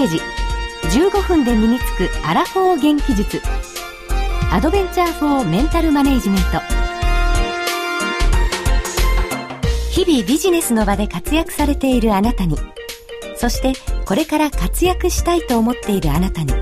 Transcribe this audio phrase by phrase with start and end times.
[0.00, 0.20] ページ。
[0.98, 3.42] 15分で身につくアラフォー元気術。
[4.50, 6.60] アドベンチャー・フォー・メンタル・マネージメント。
[9.90, 12.56] 日々ビジネスの場で活躍されているあなたに。
[13.36, 13.74] そして
[14.06, 16.54] これから活躍したいと思っているあなたに。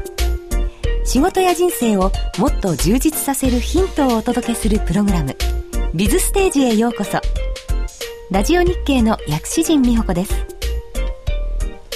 [1.05, 5.36] 仕事や人生をもっと充実させるヒントをお届けするプログラム
[5.95, 7.20] 「ビズステージへようこそ」
[8.31, 10.34] ラジオ日経の薬師陣美穂子です。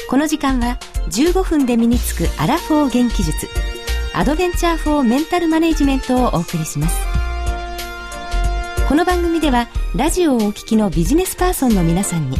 [0.08, 0.78] この時間は
[1.12, 3.46] 15分で身につくアラフォー元気術
[4.14, 6.98] アドベンチャー・フォー・メンタル・マネジメントをお送りします。
[8.88, 12.36] この番組ではラジオをお聞きのビジネスパーソンの皆さんに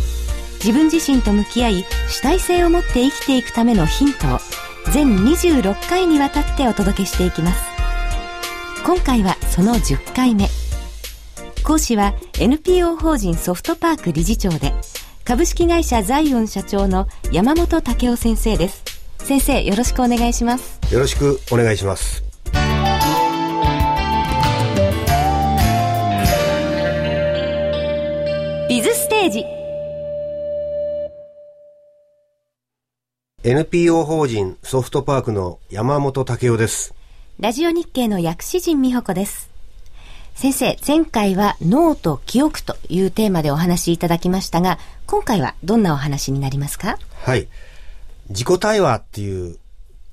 [0.63, 4.39] 自分自身と向き合い主体性を持って生きていくためのヒントを
[4.93, 7.63] 全26回にわたってお届けしていきます。
[8.85, 10.49] 今回はその10回目。
[11.63, 14.73] 講師は NPO 法人ソフトパーク理事長で
[15.25, 18.83] 株式会社ザイオン社長の山本武雄先生です。
[19.19, 20.81] 先生よろしくお願いします。
[20.93, 22.25] よろしくお願いします。
[28.69, 29.45] ビズステージ。
[33.45, 36.95] NPO 法人ソフトパークの山本武雄です。
[37.39, 39.52] ラジオ日経の薬師陣美穂子です
[40.35, 46.99] 先生、前回は脳と記憶というテーマでお話しいただきましたが、今回はどんなお話になりますか？
[47.25, 47.49] はい。
[48.29, 49.59] 自己対話っていう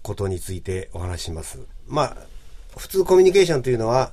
[0.01, 1.59] ことについてお話します。
[1.87, 2.17] まあ、
[2.77, 4.11] 普通コミュニケーションというのは、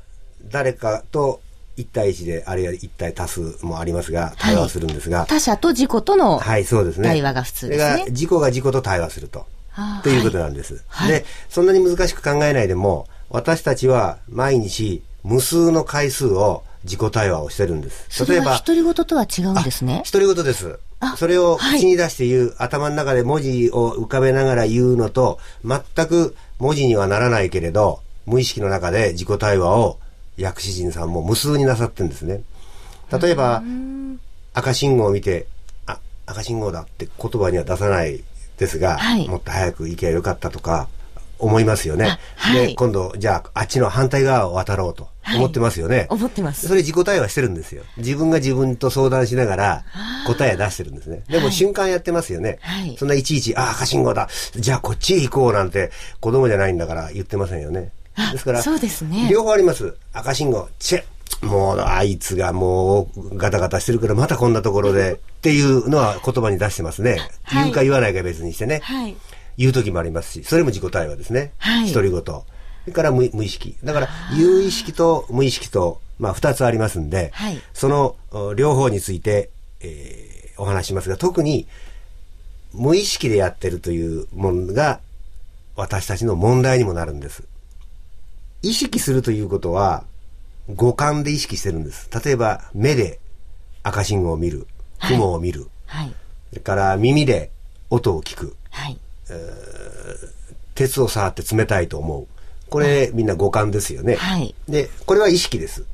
[0.51, 1.41] 誰かと
[1.77, 5.21] 一対一で、あるいは一対多数もありますが、対話するんですが。
[5.21, 7.09] はい、他者と自己とのはい、そうですね。
[7.09, 7.91] 対話が普通ですね。
[7.91, 9.47] それが自己が自己と対話すると。
[10.03, 18.25] ということなんです、はい、で、そんなに難しく考えないでも、私たちは毎日無数の回数を自己対話をしてるんです。
[18.31, 18.63] 例えば。
[18.65, 20.05] 独り言とは違うんですね。
[20.11, 20.79] 独り言です。
[21.17, 29.99] それを口に出して言う、はい、頭の中で文字を浮かべながら言うのと、全く文字にはならないけれど、無意識の中で自己対話を
[30.37, 32.43] 薬師人さんも無数になさってるんですね。
[33.21, 33.65] 例えば、
[34.55, 35.49] 赤信号を見て、
[35.87, 38.23] あ、赤信号だって言葉には出さない
[38.59, 40.89] ですが、はい、もっと早く行けばよかったとか、
[41.39, 42.19] 思いますよね。
[42.37, 45.97] はい、で、今度、じゃあ、あっちの反対側を渡ろうと思ってますよね。
[45.99, 46.67] はい、思ってます。
[46.69, 47.85] それ自己対話してるんですよ。
[47.97, 49.85] 自分が自分と相談しながら
[50.27, 51.23] 答え出してるんですね。
[51.29, 52.59] でも瞬間やってますよね。
[52.63, 54.29] はい、そんないちいち、あ、赤信号だ。
[54.55, 57.91] じゃあこっちへ行こうなんて子供じゃないんだから言ってませんよね。
[58.33, 59.29] ですから、そうですね。
[59.31, 59.95] 両方あります。
[60.13, 61.05] 赤信号、チェ
[61.43, 67.19] もう、あいつがもうガタガタしてるからまたこんなところでっていうのは言葉に出してますね。
[67.53, 68.81] 言うか言わないか別にしてね。
[68.83, 69.17] はい。
[69.57, 71.53] 言う時もありますし、それも自己対話ですね。
[71.59, 71.93] はい。
[71.93, 72.23] 独り言。
[72.23, 72.45] そ
[72.87, 73.77] れから無無意識。
[73.83, 79.51] だから、有意識と無意識と、まあ、二つありますんで、はい、その両方について、
[79.81, 81.67] えー、お話しますが、特に、
[82.73, 85.01] 無意識でやってるというものが、
[85.77, 87.45] 私たちの問題にもなるんです。
[88.63, 90.05] 意識するということは、
[90.75, 92.09] 五感で意識してるんです。
[92.25, 93.21] 例えば、目で
[93.83, 94.67] 赤信号を見る、
[95.01, 96.13] 雲を見る、はい、
[96.51, 97.51] それから耳で
[97.91, 98.99] 音を聞く、はい、
[100.75, 102.27] 鉄を触って冷たいと思う。
[102.69, 104.17] これ、みんな五感ですよね。
[104.17, 104.55] はい。
[104.69, 105.85] で、これは意識です。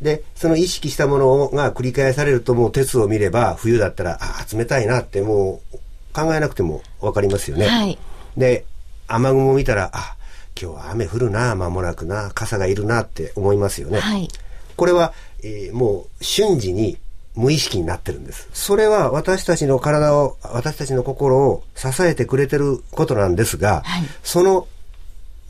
[0.00, 5.78] で、その意識したものが繰り返されるともう鉄を見れば冬だったら、ああ、冷たいなってもう
[6.12, 7.66] 考えなくてもわかりますよね。
[7.66, 7.98] はい。
[8.36, 8.64] で、
[9.06, 10.16] 雨雲を見たら、あ、
[10.60, 13.98] 今日は雨降るな、間もなくな、傘がいるなって思いますよね。
[13.98, 14.28] はい。
[14.76, 15.12] これは、
[15.42, 16.96] えー、もう瞬時に
[17.34, 18.48] 無意識になってるんです。
[18.52, 24.68] それは私たちの体を、私たちの心を支えてくれてることなんですが、はい、その、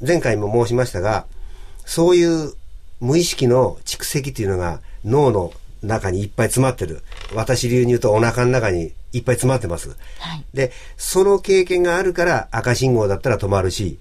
[0.07, 1.27] 前回も申しましたが、
[1.85, 2.55] そういう
[3.01, 5.53] 無意識の蓄積というのが脳の
[5.83, 7.03] 中にいっぱい詰まってる。
[7.35, 9.91] 私流に言うとお腹の中にいっぱい詰まってます。
[9.91, 9.95] は
[10.37, 13.99] い、で、その経験があるから赤信号だったら止まるし、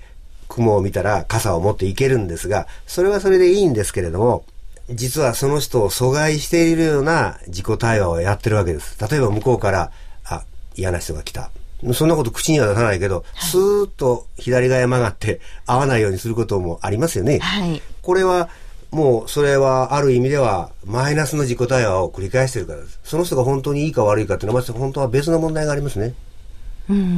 [0.48, 4.46] 雲を見たら傘を持っていけるんですが、それはそれでいいんですけれども、
[4.89, 8.97] 実はその人を阻害しているような自己対話をやってるわけです。
[9.09, 9.91] 例えば向こうから、
[10.25, 10.44] あ、
[10.75, 11.51] 嫌な人が来た。
[11.94, 17.39] そんなこと口には出さないけど、スーッと左側へ曲がって合わないようにすることもありますよね。
[17.39, 18.50] はい、これは
[18.91, 23.00] もうそれはある意味ではマイナスの自己対話を繰り返してるからです。
[23.03, 26.13] その人が本当にいいか悪いかっていうのは本当は別の問題がありますね。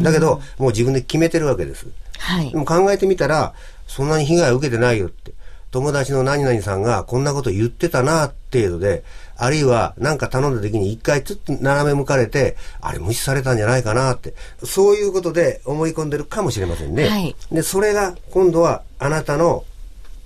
[0.01, 1.88] だけど、もう自分で決めてるわけです。
[2.17, 3.53] はい、でも考えてみたら、
[3.88, 5.33] そんなに被害を受けてないよって。
[5.71, 9.03] 友達の何々さんがこんなこと言ってたな、程度で、
[9.38, 14.33] あるいは何か頼んだ時に一回ちょっと斜め向かれて、あれ無視されたんじゃないかなって、
[14.63, 17.09] そういうことで思い込んでるかもしれませんね。
[17.09, 19.65] はい、で、それが今度はあなたの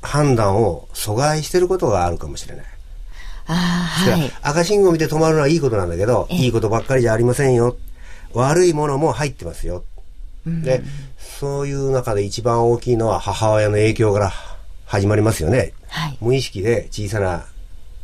[0.01, 2.65] 判断を阻害してることがあるかもしれない。
[3.47, 7.75] あはい、赤信号を見て止まるのはいいことなんだけど、いいことばっかりじゃありませんよ。
[8.33, 9.83] 悪いものも入ってますよ。
[10.45, 10.83] で、
[11.39, 14.33] そういう中で一番大きいのは母親の影響から
[14.89, 15.73] 始まりますよね。
[15.87, 17.45] はい、無意識で小さな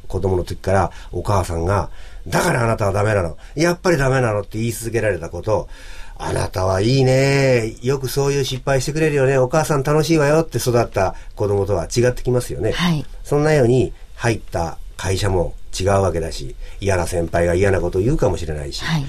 [0.07, 1.89] 子供の時からお母さんが、
[2.27, 3.37] だからあなたはダメなの。
[3.55, 5.67] やっぱりダメなのって言い続けられたこと、
[6.19, 7.75] あなたはいいね。
[7.81, 9.39] よくそういう失敗してくれるよね。
[9.39, 12.71] お母さん楽しいわよって育った子供とは違ってきますよね。
[12.73, 19.05] はい、そんなように入った会社も違うわけだし、嫌な先輩が嫌なことを言うかもしれないし、はい、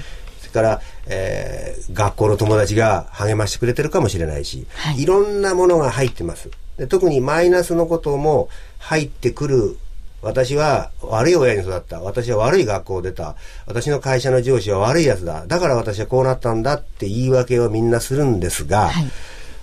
[0.57, 6.49] から、えー、学校の友達が励ましてくれてるかもしれないし、はい、いろんなものが入ってます。
[6.77, 8.49] で特にマイナスのことも
[8.79, 9.77] 入ってくる
[10.23, 12.01] 私は悪い親に育った。
[12.01, 13.35] 私は悪い学校を出た。
[13.67, 15.45] 私の会社の上司は悪い奴だ。
[15.45, 19.07] だから私はこうなったんだって言い訳をみんなするんですが、はい、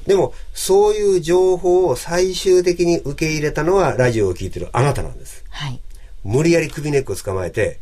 [0.06, 5.44] でもそういう情報を最終的に受け入れたのはラジオを聴いてるあなたなんです。
[5.50, 5.80] はい、
[6.22, 7.80] 無理やり首根っこ捕まえて、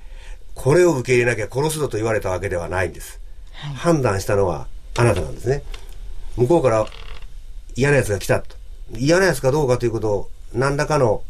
[0.63, 3.19] これを受け入れなきゃ殺すぞと言われたわけではないんです。
[3.53, 5.65] はい、判断したのはあなたなんですね。
[6.37, 6.87] 向こうから
[7.75, 8.55] 嫌な奴が来たと。
[8.97, 11.25] 嫌な奴かどうかということを何らかの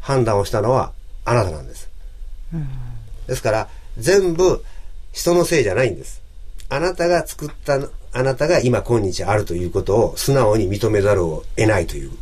[0.00, 0.92] 判断をしたのは
[1.26, 1.90] あなたなんです。
[3.26, 3.68] ですから、
[3.98, 4.64] 全部
[5.12, 6.22] 人のせいじゃないんです。
[6.70, 7.78] あなたが作った、
[8.14, 12.12] あなたが今今日あるということを素直に認めざるを得ないという、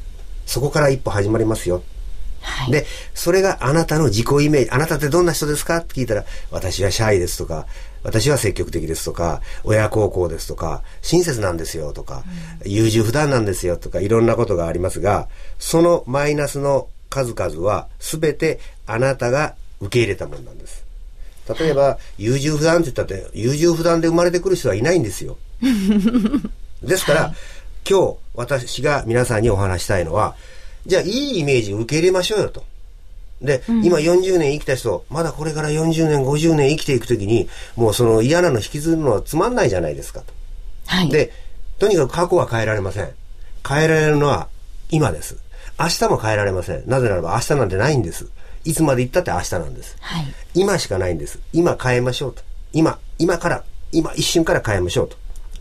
[0.47, 1.85] そこから一歩始まりますよ。
[2.47, 5.79] はい、で、それがあなたの自己イメージ、あなたってどんな人ですか？
[5.79, 7.67] って聞いたら、私はシャイですとか、
[8.05, 12.23] 私は積極的ですとか、親孝行ですとか、親切なんですよとか、
[12.65, 15.29] うん、優柔不断なんですよとか、いろんなことがありますが、
[15.59, 20.85] そのマイナスの数々は全てあなたが受け入れたものなんです。
[21.59, 25.37] 例えば、優柔不断って言ったって、優柔不断で生まれてくる人はいないんですよ。
[26.83, 27.35] ですから、はい、
[27.89, 30.37] 今日私が皆さんにお話したいのは、
[30.87, 32.65] じゃあいいイメージを受け入れましょうよと。
[33.43, 40.33] で、うん、今40年生きた人、まだこれから40年、50年生きていくときに、もうその嫌なの引きずるのはつまんないじゃないですかと。
[40.87, 41.11] はい。
[41.11, 41.33] で、
[41.79, 43.11] とにかく過去は変えられません。
[43.69, 44.49] 変えられるのは
[44.91, 45.37] 今です。
[45.79, 46.85] 明日も変えられません。
[46.87, 48.29] なぜならば明日なんてないんです。
[48.65, 49.97] いつまで行ったって明日なんです。
[50.01, 51.39] はい、今しかないんです。
[51.53, 52.43] 今変えましょうと。
[52.73, 55.17] 今、今から、今一瞬から変えましょうと。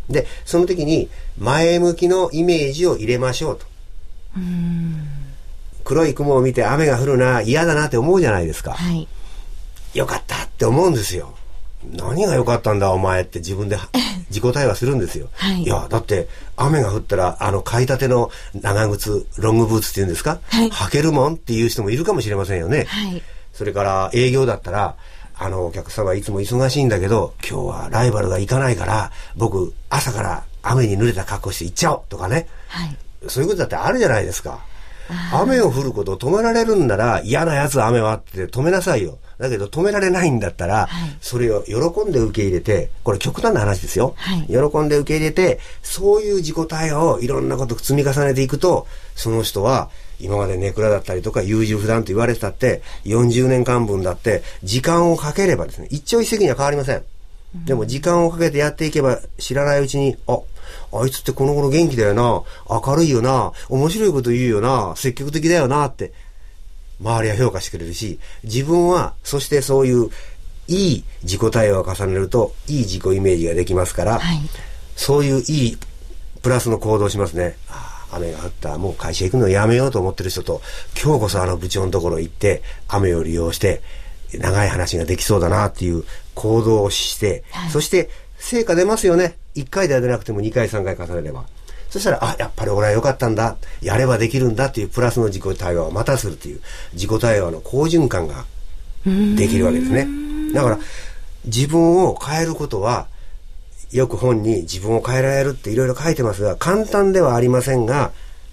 [0.10, 3.66] で、その時に前向きのイメージを入れましょうと。
[4.36, 4.40] う
[5.84, 8.74] 黒い雲を見て雨が降るな、嫌だなって思うじゃないですか。
[8.74, 9.08] はい、
[9.94, 11.36] よかったって思うんですよ。
[11.94, 13.78] 何が良かったんだお前って自分で
[14.30, 15.30] 自己対話するんですよ。
[15.34, 16.28] はい、いや、だって
[16.58, 22.86] 雨が降ったらあの買いたての長靴、ロングブーツっていうんですか、はい、履けるもんっていう人もいるかもしれませんよね。
[22.88, 23.22] はい、
[23.54, 24.96] それから営業だったら、
[25.38, 32.48] あのお客様いつも忙しいんだけど、今日はライバルが行かないから、僕朝から雨に濡れた格好して行っちゃおうとかね。
[32.70, 34.60] はい、そういうことだってあるじゃないですか。
[35.31, 39.19] 雨を降ることを止められるんなら嫌なやつ雨はって止めなさいよ。
[39.38, 41.75] だけど止められないんだったら、はい、それを喜
[42.10, 44.16] んで受け入れて、これ極端な話ですよ。
[44.18, 49.89] はい、喜んで受け入れて、そういう自己対応をいろんなこと積み重ねていくと、その人は
[50.19, 57.04] 今までネクラだったりとか優柔不断と言われてたって、40年間分だって、時間をかければですね、一朝一夕には変わりません。
[57.66, 60.39] でも時間をかけてやっていけば知らないうちに、あ、
[60.94, 66.14] あいつってこの頃元気だよな、明るいよな、面白いこと言うよな、積極的だよなって、
[67.01, 70.10] 周りは評価してくれるし、自分は、そしてそういう
[70.68, 74.39] いい自己対話を重ねると、いい自己イメージができますから、はい、
[74.96, 75.78] そういういい
[76.42, 77.58] プラスの行動をしますね。
[78.12, 80.62] 雨が降った、もう会社行くのやめようと思ってる人と、
[81.01, 83.82] 今日こそあの部長のところ行って、雨を利用して、
[84.34, 89.38] 長い話ができそうだなっていう行動をして、はい、そして成果出ますよね。
[89.56, 91.46] 1回では出なくても2回3回重ねれば。
[91.89, 93.56] そしたら、あ、やっぱり俺は良かったんだ。
[93.82, 96.62] やればできるんだっていうプラスの自己対話をまたするっていう
[96.94, 98.46] 自己対話の好循環が
[99.06, 100.08] できるわけですね。
[100.54, 100.80] だから、
[101.46, 103.08] 自分を変えることは、
[103.92, 108.12] よく本に自分を変えられるっていろいろ書いてますが、簡単ではありませんが、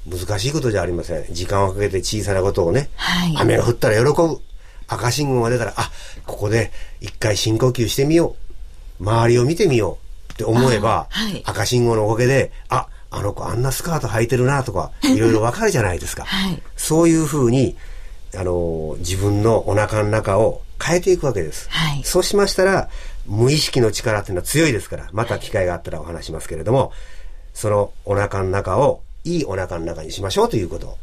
[0.08, 1.24] 難しいことじゃありません。
[1.32, 4.40] 時間をかけて小さなことをね、はい、雨が降ったら喜ぶ。
[4.88, 5.90] 赤信号が出たら、あ、
[6.26, 6.70] ここで
[7.00, 8.41] 一回深呼吸してみよう。
[9.02, 9.98] 周りを見てみよ
[10.30, 16.24] うって思えば、はい、赤信号のおかげで、あ、あの子あんなスカート履いてるなとか、いろいろわかるじゃないですか。
[16.24, 17.76] はい、そういうふうに、
[18.34, 21.68] あの、自分のお腹の中を変えていくわけです。
[21.70, 22.88] はい、そうしましたら、
[23.26, 26.92] 無意識の力っていうのは強いですから、また機会があったらお話しますけれども、
[27.54, 30.96] そのお腹の中をいいお腹の中にしましょうということ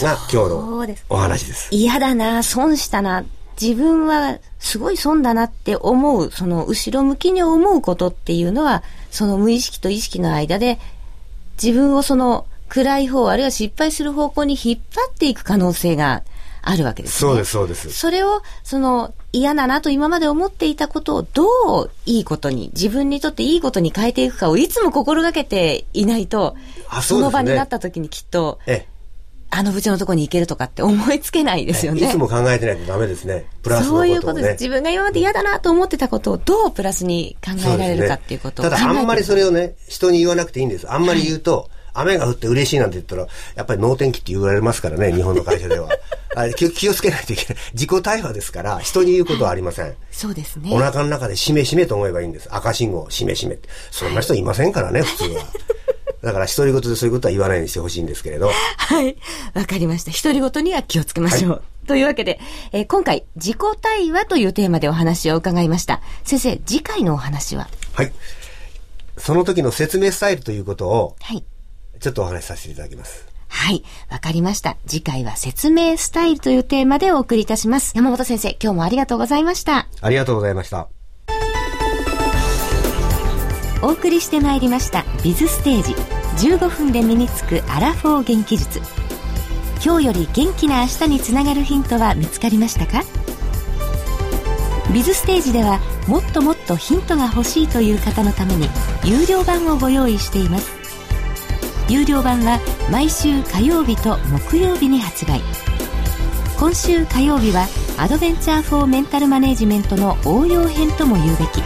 [0.00, 1.68] が今日のお話です。
[1.70, 3.24] 嫌だな、損したな、
[3.60, 10.78] 自分はすごい損だなって思う、その後ろ向きに思うことっていうのは、その無意識と意識の間で、
[11.62, 16.22] 自分をその暗い方、あるいは失敗する方向に引っ張っていく可能性が
[16.62, 17.30] あるわけですね。
[17.30, 17.90] そうです、そうです。
[17.90, 21.46] それを、その嫌だなと今まで思っていたことをど
[21.82, 26.56] ういいことに、自分にとっていいことに変えていくかをいつも心がけていないと、
[26.90, 28.97] そね、その場になった時にきっと、ええ
[29.50, 32.06] あの部長のところに行けるとかって思いつけないですよね。
[32.06, 33.46] いつも考えてないとダメですね。
[33.62, 34.64] プラスのこと、ね、そういうことです。
[34.64, 40.90] 自分が今まで嫌だなと思ってたことをどうプラスに考えられるかっていうことを、ね、ただあんまりそれをね、人に言わなくていいんです。
[40.90, 41.68] あんまり言うと、はい
[42.00, 43.26] 雨が降って嬉しいなんて言ったら、
[43.56, 45.88] やっぱり能天気って言われますからね、日本の会社では。
[46.36, 47.62] あ気気をつけないといけない。
[47.72, 49.86] 自己対話ですから、人に言うことはありません。
[49.86, 50.70] はい、そうですね。
[50.72, 52.48] お腹の中でしめしめと思えばいいんです。
[52.50, 53.58] 赤信号、しめしめ
[53.90, 55.46] そんな人いませんからね、普通は。
[56.22, 58.50] だから、独り言でそういうことは言わないようにしてほしいんですけれど。
[58.50, 59.16] はい。
[59.54, 60.10] わかりました。
[60.10, 61.50] 独り言には気をつけましょう。
[61.52, 62.40] はい、というわけで、
[62.72, 66.00] えー、今回、自己対話というテーマでお話を伺いました。
[66.24, 67.68] 先生、次回のお話は？
[67.94, 68.12] はい。
[69.16, 71.44] その時の説明スタイルということを、はい。
[72.00, 73.26] ちょっとお話しさせていただきます。
[73.48, 73.84] はい。
[74.10, 74.76] わかりました。
[74.86, 77.92] 次回は説明スタイルというテーマでお送りいたします。
[77.94, 79.88] 山本先生、今日もありがとうございました。
[80.00, 80.88] ありがとうございました。
[83.80, 85.94] お送りしてまいりました「ビズステージ。
[86.48, 88.80] 15分で身につくアラフォー元気術」
[89.84, 93.04] 今日より元気な明日につながるヒントは見つかりましたか？
[94.92, 98.68] ビズステージではもっともっとヒントが欲しいという方のために
[99.04, 100.72] 有料版をご用意しています。
[101.88, 102.58] 有料版は
[102.90, 104.18] 毎週火曜日と
[104.48, 105.40] 木曜日に発売。
[106.58, 111.62] 今週火曜日はアドベンチャー・フォー・メンタル・マネジメントの応用編とも言うべき。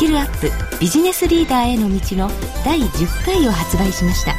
[0.00, 2.30] キルアップビジネスリーダーへの道の
[2.64, 4.34] 第10回を発売しました。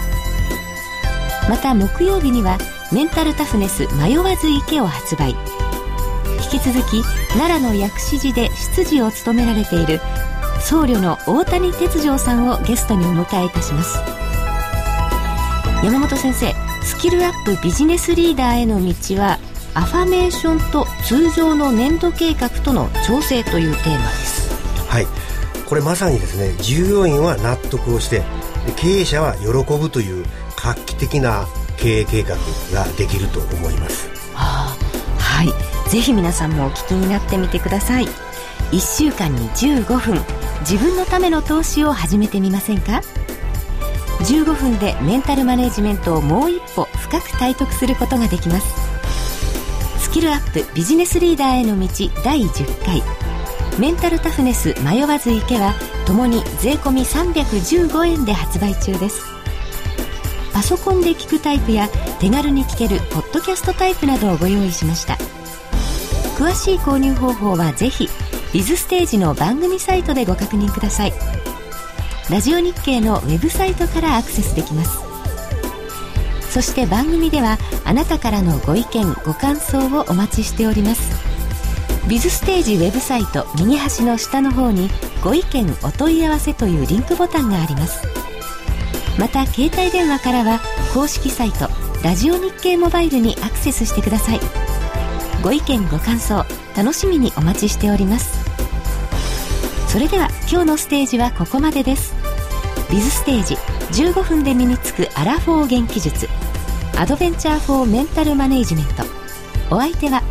[1.47, 2.57] また木曜日には
[2.91, 5.35] メンタルタフネス迷わず池を発売。
[6.51, 7.03] 引き続き
[7.33, 10.01] 奈良の薬師寺で執事を務められている
[10.61, 13.99] 僧侶の大谷哲丈さんをゲストにお迎えいたします。
[15.83, 19.37] 山本先生スキルアップビジネスリーダーへの道は
[19.75, 24.51] アファメーションと通常の年度計画との調整というテーマです。
[24.87, 25.20] はい。
[25.71, 28.23] これまさにですね従業員は納得をして
[28.75, 29.47] 経営者は喜
[29.77, 30.25] ぶという
[30.57, 31.47] 画期的な
[31.77, 32.35] 経営計画
[32.73, 34.77] ができると思います、はあ、
[35.17, 35.89] はい。
[35.89, 38.05] ぜひ皆さんもお聞きになってみてください。
[38.73, 40.19] 1週間に15分。
[40.69, 43.01] 自分のための投資を始めてみませんか
[44.23, 48.67] ？15分でメンタルマネジメントをもう一歩深く体得することができます。
[49.99, 51.87] スキルアップビジネスリーダーへの道
[52.25, 53.20] 第10回。
[53.79, 55.73] メンタルタフネス迷わず池は
[56.05, 59.23] ともに税込315円で発売中です。
[60.53, 65.17] パソコンで聞くタイプや手軽に聞けるポッドキャストタイプなどをご用意しました。
[66.37, 68.09] 詳しい購入方法はぜひ
[68.53, 71.13] ビズステージの番組サイトでご確認ください。
[72.29, 74.99] ラジオ日経のウェブサイトからアクセスできます。
[76.49, 81.10] そして番組ではあなたからのご意見ご感想をお待ちしております。
[82.07, 84.89] ビズステージウェブサイト右端の下の方に
[85.23, 88.07] ご意見お問い合わせというリンクボタンがあります。
[89.19, 90.59] また携帯電話からは
[90.93, 91.69] 公式サイト
[92.03, 94.39] ラジオ日経モバイルにアクセスしてください。
[95.43, 98.39] ご意見ご感想楽しみにお待ちしております。
[99.87, 102.13] それでは今日のステージはここまでです。
[102.89, 103.55] ビズステージ
[104.03, 106.27] 15分で身につくアラフォー元気術。
[106.97, 109.03] アドベンチャーフォーメンタルマネージメント。
[109.69, 110.21] お相手は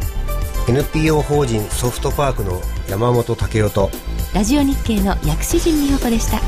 [0.70, 3.90] NPO 法人ソフトパークの山本武雄と
[4.32, 6.39] ラジオ日経の薬師陣美穂子でした。